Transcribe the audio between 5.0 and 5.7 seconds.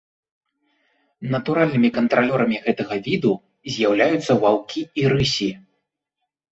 і рысі.